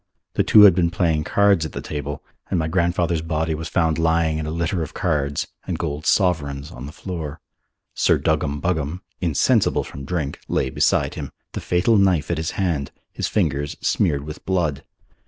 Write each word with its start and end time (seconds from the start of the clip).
The 0.33 0.41
two 0.41 0.61
had 0.63 0.73
been 0.73 0.89
playing 0.89 1.25
cards 1.25 1.63
at 1.63 1.73
the 1.73 1.79
table 1.81 2.23
and 2.49 2.57
my 2.57 2.67
grandfather's 2.67 3.21
body 3.21 3.53
was 3.53 3.67
found 3.67 3.99
lying 3.99 4.39
in 4.39 4.47
a 4.47 4.49
litter 4.49 4.81
of 4.81 4.95
cards 4.95 5.45
and 5.67 5.77
gold 5.77 6.07
sovereigns 6.07 6.71
on 6.71 6.87
the 6.87 6.91
floor. 6.91 7.39
Sir 7.93 8.17
Duggam 8.17 8.59
Buggam, 8.59 9.01
insensible 9.19 9.83
from 9.83 10.03
drink, 10.03 10.39
lay 10.47 10.71
beside 10.71 11.13
him, 11.13 11.31
the 11.51 11.61
fatal 11.61 11.97
knife 11.97 12.31
at 12.31 12.37
his 12.39 12.49
hand, 12.57 12.89
his 13.11 13.27
fingers 13.27 13.77
smeared 13.79 14.23
with 14.23 14.43
blood. 14.43 14.83